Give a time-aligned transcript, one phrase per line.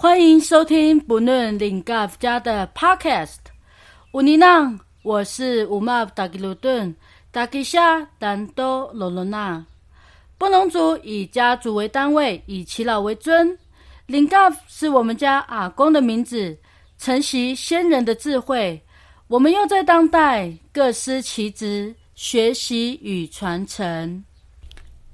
[0.00, 3.38] 欢迎收听不论领 g 家的 Podcast。
[4.12, 6.94] 乌尼娜，我是乌玛达吉鲁顿，
[7.30, 9.66] 达吉夏丹多罗罗娜。
[10.38, 13.58] 布农族以家族为单位，以耆老为尊。
[14.06, 14.36] 领 g
[14.68, 16.56] 是我们家阿公的名字，
[16.96, 18.80] 承袭先人的智慧。
[19.26, 24.24] 我们又在当代各司其职，学习与传承。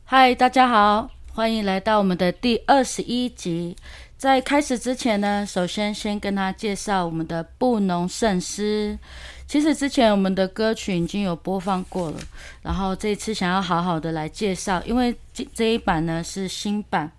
[0.05, 3.75] 嗨，大家好，欢迎来到我们的第二十一集。
[4.19, 8.99] 在开始之前呢，首先先跟他介绍我们的布农圣诗。
[9.47, 12.19] 其实之前我们的歌曲已经有播放过了，
[12.63, 17.13] 然后这次想要好好的来介绍，因为这这一版呢是新版。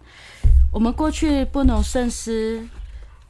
[0.74, 2.68] 我们过去布农圣诗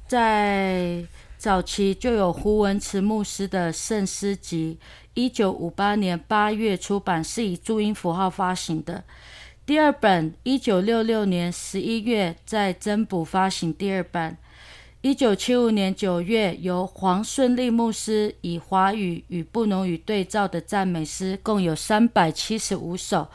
[0.07, 1.05] 在
[1.37, 4.79] 早期就有胡文慈牧师的圣诗集，
[5.13, 9.03] 一九五八年八月出版，是以注音符号发行的。
[9.65, 14.37] 第二本，一九六六年十一月在增补发行第二版。
[15.05, 23.27] 一九七五年九月，由黄顺利牧师以华语与布农语对照的赞美诗，共有三百七十五首。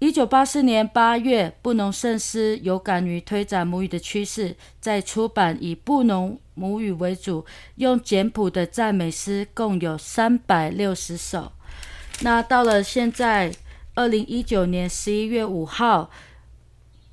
[0.00, 11.52] 一九八四年八月，布农圣诗有感于推展母语的趋势，在出版以布农母语为主，用简谱的赞美诗，共有三百六十首。
[12.22, 13.54] 那到了现在。
[13.96, 16.10] 二零一九年十一月五号，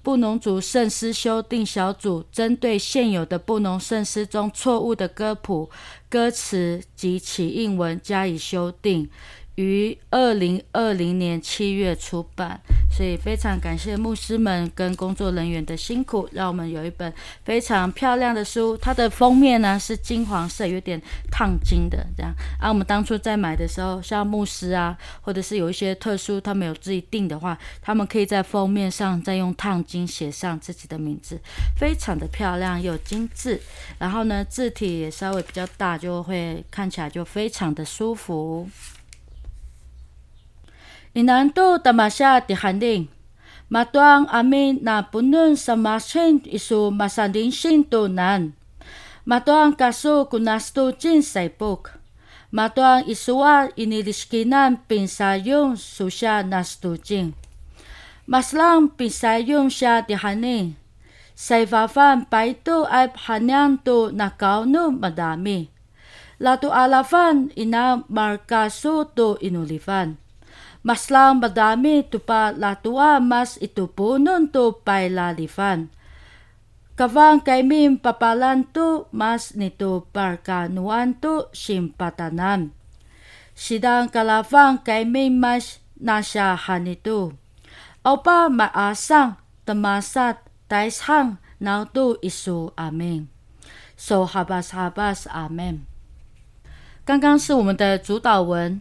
[0.04, 5.70] 布农族圣诗修订小组针对现有的布农圣诗中错误的歌谱、
[6.10, 9.10] 歌词及其印文加以修订。
[9.56, 17.12] 于二零二零年七月出版，所以非常感谢牧师们跟工作人员的辛苦，让我们有一本
[17.44, 18.78] 非常漂亮的书。
[18.78, 21.02] 它的封面呢是金黄色，有点
[21.32, 22.32] 烫金的这样。
[22.60, 31.40] 啊，我们当初在买的时候，像牧师啊，或者是有一些特殊，他们有自己订的话，他们可以在封面上再用烫金写上自己的名字，
[31.78, 33.60] 非常的漂亮又精致。
[33.98, 38.70] 然后呢，字体也稍微比较大，就会看起来就非常的舒服。
[41.12, 43.12] Inanto tamasya ti handing.
[43.68, 48.56] Matuang amin na punun sa masin isu masanding sintunan.
[49.28, 52.00] Matuang kaso kunasto jin saipok.
[52.52, 57.36] Matuang isuwa iniliskinan pinsayong susya nastujing.
[58.24, 60.80] Maslang pinsayong siya ti haning.
[61.36, 65.68] Sa ifafan pa ito ay hanyang to nakauno madami.
[66.40, 70.22] Lato alafan ina markaso to inulifan
[70.87, 75.91] mas lang madami tu pa latua mas itu punun tu pailalifan.
[76.97, 82.73] Kavang kay mim papalan tu mas nito parkanuan tu simpatanan.
[83.53, 87.37] Sidang kalafang kay mim mas nasyahan ito.
[88.07, 89.37] O pa maasang
[89.69, 93.29] temasat taishang nau tu isu amin.
[93.97, 95.91] So habas habas amen.
[97.07, 98.81] 刚刚是我们的主导文。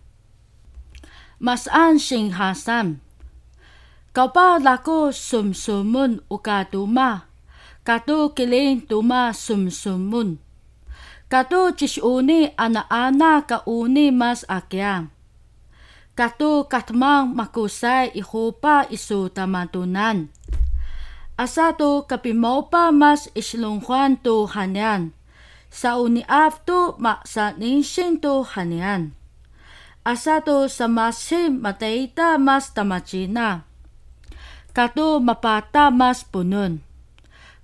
[1.41, 3.01] masaan sing hasan.
[4.13, 7.25] Kaupa lako sumsumun uka tuma,
[7.81, 10.37] kato kiling tuma sumsumun.
[11.31, 15.09] Kato cisuni anak-anak kauni mas akyang.
[16.11, 20.27] Kato katmang makusai ihupa isu tamatunan.
[21.39, 25.15] Asato kapimaw pa mas islungkwan to hanyan.
[25.71, 29.15] Sa uniaf to maksa nising to hanyan.
[30.03, 33.65] Asado sa masim mataita mas tamachina.
[34.73, 36.79] Kato mapata mas punun.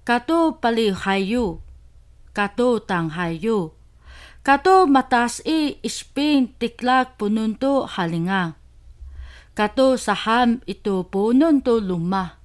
[0.04, 1.62] Kato palihayu.
[2.34, 3.74] Kato tanghayu.
[4.44, 8.56] Kato matas i ispin tiklak punun to halinga.
[9.56, 12.38] Kato saham ito punun to luma.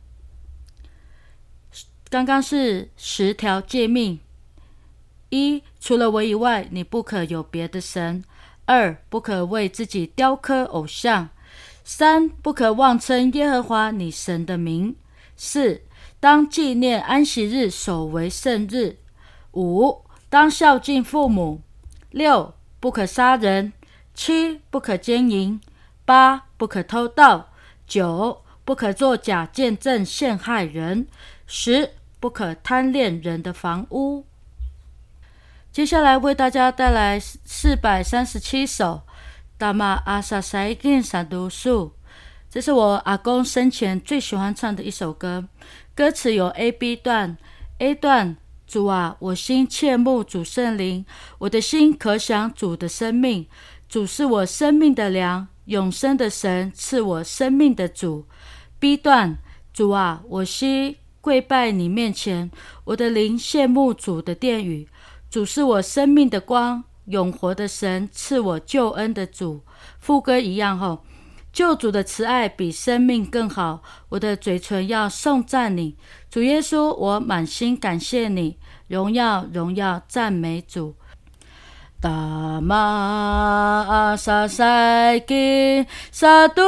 [2.12, 4.21] 刚刚是十条诫命：
[5.31, 8.23] 一，除了我以外，你不可有别的神。
[8.64, 11.29] 二不可为自己雕刻偶像，
[11.85, 14.97] 三不可妄称耶和华你神的名，
[15.37, 15.82] 四
[16.20, 18.99] 当纪念安息日，守为圣日。
[19.55, 21.61] 五、当孝敬父母。
[22.11, 23.73] 六、不可杀人。
[24.14, 25.61] 七、不可奸淫。
[26.05, 27.50] 八、不可偷盗。
[27.87, 31.09] 九、不可作假见证陷害人。
[31.47, 34.25] 十、不可贪恋人的房屋。
[35.73, 39.01] 接下来为大家带来四百三十七首
[39.57, 41.95] 《大马阿萨塞金萨读书》，
[42.51, 45.49] 这是我阿公生前最喜欢唱的一首歌。
[45.95, 47.39] 歌词有 A、B 段。
[47.79, 48.37] A 段：
[48.67, 51.07] 主啊，我心切慕主圣灵，
[51.39, 53.47] 我的心可想主的生命。
[53.89, 58.27] 主是我生命的粮，永生的神赐我生命的主。
[58.79, 59.39] B 段：
[59.73, 62.51] 主啊，我心跪拜你面前，
[62.85, 64.87] 我的灵羡慕主的殿宇。
[65.32, 69.62] 主是我生命的光，永活的神赐我救恩的主。
[69.99, 71.06] 副歌一样吼，
[71.50, 73.82] 救主的慈爱比生命更好。
[74.11, 75.96] 我的嘴唇要颂赞你，
[76.29, 78.58] 主耶稣，我满心感谢你。
[78.88, 80.96] 荣耀荣耀赞美主。
[82.02, 82.10] 大
[82.60, 82.76] 马
[83.88, 86.60] 阿萨塞金萨杜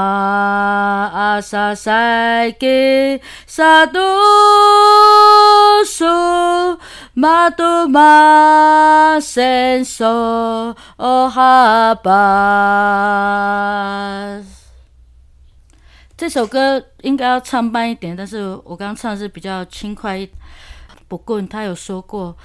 [1.13, 4.01] 阿萨塞给萨多
[5.85, 6.05] 苏
[7.15, 10.07] 马多马森索
[10.99, 12.15] 哦哈巴。
[16.17, 20.31] 这首歌应该要唱慢一点，但是我刚唱的是比较轻快一。
[21.09, 22.37] 不过他有说过，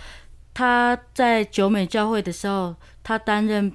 [0.55, 2.73] 他在九美教会的时候，
[3.03, 3.71] 他担任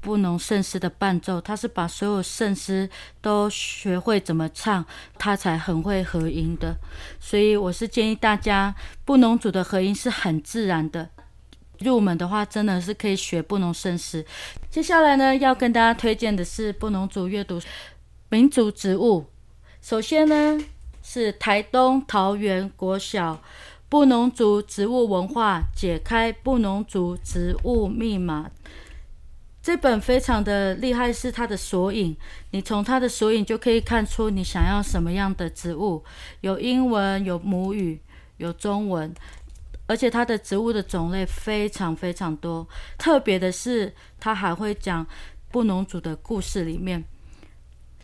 [0.00, 2.88] 布农圣诗的伴奏，他是把所有圣诗
[3.20, 4.84] 都学会怎么唱，
[5.18, 6.76] 他才很会合音的。
[7.20, 8.74] 所以我是建议大家，
[9.04, 11.10] 布农组的合音是很自然的。
[11.80, 14.24] 入门的话，真的是可以学布农圣诗。
[14.70, 17.60] 接下来呢，要跟大家推荐的是布农组阅读
[18.30, 19.26] 民族植物。
[19.80, 20.58] 首先呢，
[21.02, 23.40] 是台东桃园国小
[23.88, 28.50] 布农族植物文化解开布农族植物密码。
[29.68, 32.16] 这本非常的厉害，是它的索引。
[32.52, 36.02] 你从它的索引就可以看出你想要什么样的植物，
[36.40, 38.00] 有英文，有母语，
[38.38, 39.12] 有中文，
[39.86, 42.66] 而且它的植物的种类非常非常多。
[42.96, 45.06] 特别的是，它还会讲
[45.50, 47.04] 布农族的故事里面。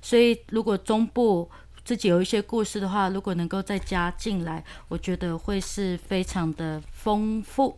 [0.03, 1.51] 所以，如果中部
[1.83, 7.75] 自己有一些故事的话，如果能够再加进来，我觉得会是非常的丰富。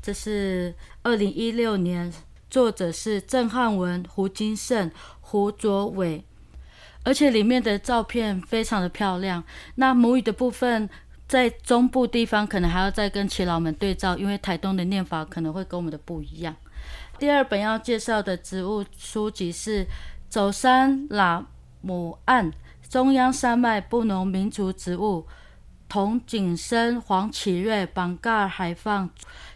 [0.00, 2.12] 这是二零一六年。
[2.52, 4.90] 作者是郑汉文、胡金胜、
[5.22, 6.22] 胡卓伟，
[7.02, 9.42] 而且里面的照片非常的漂亮。
[9.76, 10.86] 那母语的部分，
[11.26, 16.54] 在中部地方可能还要再跟耆老们对照，因为台东的念法可能会跟我们的不一样。
[17.18, 19.84] 第二本要介绍的植物书籍是
[20.28, 21.42] 《走山喇
[21.80, 22.52] 姆岸
[22.86, 25.24] 中央山脉布农民族植物》。
[25.92, 29.10] 童景生、黄启瑞、榜盖海放、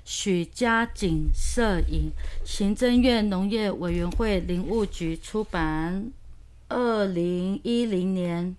[0.05, 2.11] 许家景摄影，
[2.45, 6.13] 行政院农业委员会林务局出版，
[6.69, 8.55] 二零一零年。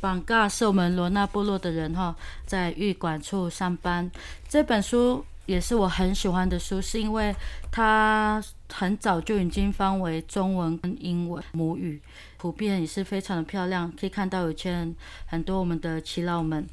[0.00, 4.10] 榜盖是我们罗纳部落的人哈，在玉管处上班。
[4.48, 7.32] 这本书也是我很喜欢的书，是因为
[7.70, 12.02] 它很早就已经翻为中文跟英文母语，
[12.36, 14.92] 图片也是非常的漂亮，可以看到有些人
[15.26, 16.66] 很多我们的耆老们。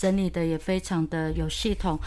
[0.00, 2.00] 整理的也非常的有系统，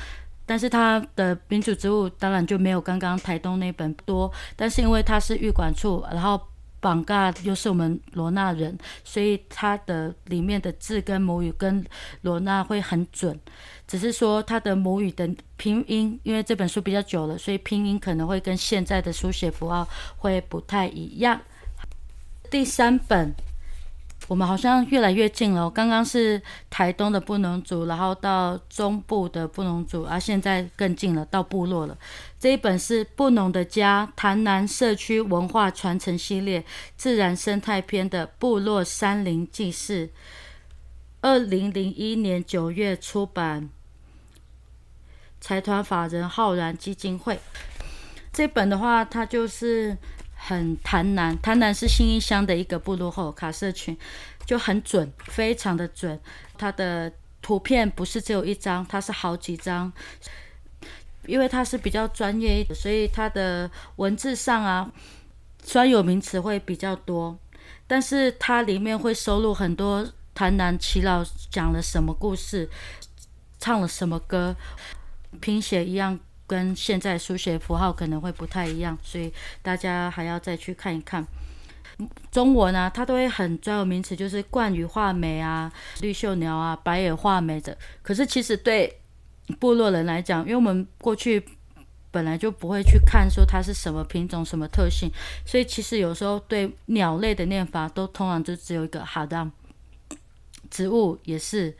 [0.47, 6.41] 但是它的民主植物当然就没有刚刚台东那本多，但是因为它是玉管处，然后
[6.79, 11.85] 榜嘎又是我们罗纳人，所以它的里面的字跟母语跟
[12.21, 13.39] 罗纳会很准，
[13.87, 21.39] 只是说它的母语的拼音，因为这本书比较久了，所以拼音可能会跟现在的书写符号会不太一样。
[22.49, 23.31] 第三本。
[24.29, 25.69] 我们好像越来越近了。
[25.69, 31.97] 刚刚是台东的布农族，然后到中部的布农族，而现在更近了，到部落了。
[32.39, 36.63] 这一本是《布农的家：台南社区文化传承系列
[36.95, 40.09] 自然生态篇》的部落山林记事，
[41.19, 43.69] 二零零一年九月出版，
[45.41, 47.39] 财团法人浩然基金会。
[48.31, 49.97] 这本的话，它就是。
[50.45, 53.97] 很潭南，潭南是新义乡的一个部落后卡社群，
[54.45, 56.19] 就很准，非常的准。
[56.57, 57.09] 它的
[57.41, 59.89] 图片不是只有一张，它是好几张，
[61.25, 64.91] 因为它是比较专业一点，所以它的文字上啊，
[65.65, 67.39] 专有名词会比较多，
[67.87, 72.69] 但是它里面会收录很多潭南耆老讲了什么故事，
[73.59, 74.53] 唱了什么歌，
[75.39, 76.19] 拼写一样。
[76.53, 79.33] 跟现在书写符号可能会不太一样，所以
[79.63, 81.25] 大家还要再去看一看。
[82.31, 87.75] 中文啊，它都会很专有名词，就是冠羽画眉啊、绿绣鸟啊、白眼画眉的。
[88.03, 88.99] 可是其实对
[89.59, 91.43] 部落人来讲，因为我们过去
[92.11, 95.09] 本来就不会去看说它是什么品种、什么特性，
[95.43, 99.49] 所以其实有时候对鸟类的念法都通常就只有一个好的。
[100.69, 101.75] 植物也是，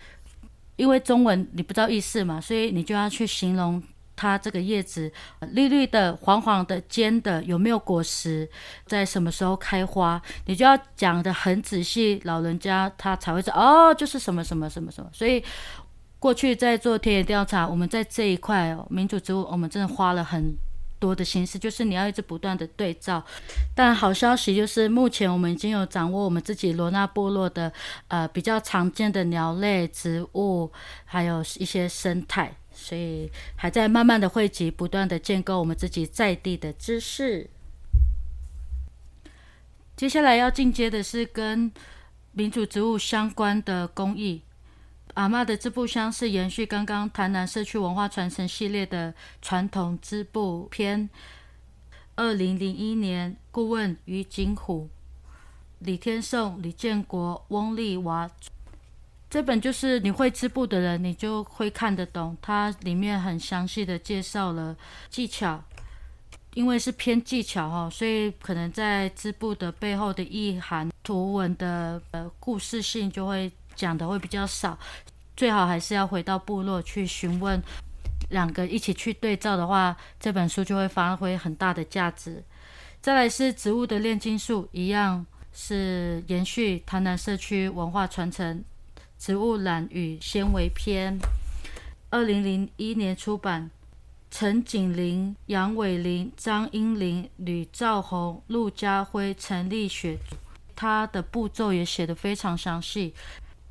[0.77, 3.83] 因为中文你不知道意思嘛，所以你就要去形容。
[4.15, 5.11] 它这个叶子
[5.51, 8.49] 绿绿的、黄黄的、尖的，有没有果实？
[8.85, 10.21] 在什么时候开花？
[10.45, 15.09] 你就要讲的很仔细，老人家他才会知道哦，就是什么什么什么什么。
[15.13, 15.43] 所以
[16.19, 20.55] 过去在做田野调查，我们在这一块民主植物，我们真的花了很
[20.99, 23.21] 多的心思，就是你要一直不断的对照。
[23.75, 27.73] 但好消息就是，目前我们已经有掌握我们自己罗纳部落的
[28.07, 30.71] 呃比较常见的鸟类、植物，
[31.03, 32.55] 还有一些生态。
[32.83, 37.49] 所以还在慢慢的汇集，不断的建构我们自己在地的知识。
[39.95, 41.71] 接下来要进阶的是跟
[42.33, 44.41] 民主植物相关的工艺。
[45.13, 51.09] 阿妈的织布箱是延续刚刚台南社区文化传承系列的传统织布篇。
[52.15, 54.89] 二零零一年，顾问于景虎、
[55.79, 58.29] 李天颂、李建国、翁丽娃。
[59.33, 62.37] 这本就是你会织布的人，你就会看得懂。
[62.39, 64.77] 它里面很详细的介绍了
[65.09, 65.59] 技巧，
[66.53, 74.77] 因为是偏技巧哈，所以可能在织布的背后的意涵、图文的呃故事性就会讲的会比较少。
[75.35, 77.59] 最好还是要回到部落去询问，
[78.29, 82.43] 两个一起去对照的话，这本书就会发挥很大的价值。
[83.01, 88.63] 再来是植物的炼金术，一样是延续台南社区文化传承。
[89.25, 91.17] 植物染与纤维篇，
[92.09, 93.71] 二零零一年出版。
[94.29, 100.17] 陈景林、杨伟林、张英林、吕兆宏、陆家辉、陈立雪，
[100.75, 103.13] 他的步骤也写得非常详细。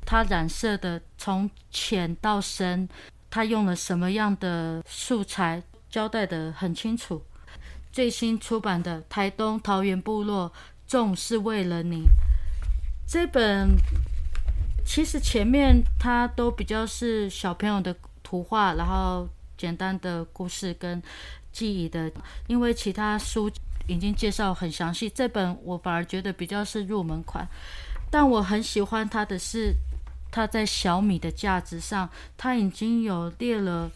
[0.03, 2.89] 他染色的从浅到深，
[3.29, 7.21] 他用了什么样的素材，交代得很清楚。
[7.91, 10.51] 最新出版的《台东桃园部落
[10.87, 11.97] 种是为了你》
[13.05, 13.75] 这本。
[14.85, 21.01] 其实前面它都比较是小朋友的图画，然后简单的故事跟
[21.51, 22.11] 记忆的，
[22.47, 23.49] 因为其他书
[23.87, 27.47] 已经介绍很详细，这本我反而觉得比较是入门款。
[28.11, 29.73] 但我很喜欢它的是，
[30.31, 33.89] 它在小米的价值上，它已经有列了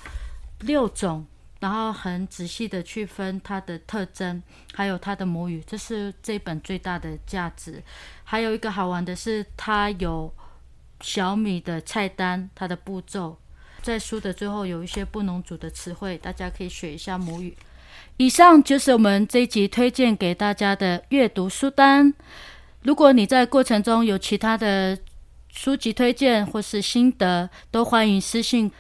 [0.61, 1.25] 六种，
[1.59, 4.41] 然后很仔细的去分它的特征，
[4.73, 7.83] 还有它的母语，这是这本最大的价值。
[8.23, 10.33] 还有一个好玩的是，它有。
[11.01, 13.37] 小米的菜单，它的步骤，
[13.81, 17.55] 在书的最后有一些不能组的词汇，大家可以学一下母语。
[18.17, 22.13] 以上就是我们这一集推荐给大家的阅读书单。
[22.81, 24.97] 如果你在过程中有其他的
[25.49, 28.71] 书籍推荐或是心得，都欢迎私信。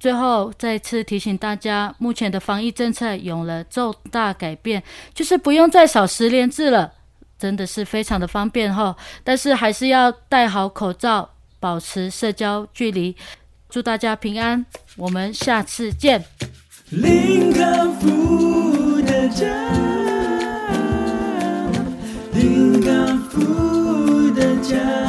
[0.00, 4.82] 最后再次提醒大家，目前的防疫政策有了重大改变，
[5.12, 6.92] 就是不用再扫十连字了，
[7.38, 8.96] 真的是非常的方便哈。
[9.24, 11.28] 但是还是要戴好口罩。
[11.60, 13.16] 保持社交距离
[13.68, 14.64] 祝大家平安
[14.96, 16.24] 我们下次见。
[16.90, 19.46] 林康福的家
[22.32, 25.07] 林康福的家。